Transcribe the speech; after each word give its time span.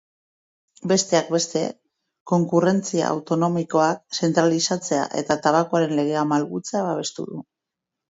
Besteak 0.91 1.27
beste, 1.33 1.59
konkurrentzia 2.31 3.11
autonomikoak 3.15 4.01
zentralizatzea 4.21 5.03
eta 5.21 5.37
tabakoaren 5.45 5.95
legea 6.01 6.25
malgutzea 6.33 6.83
babestu 6.89 7.27
du. 7.29 7.43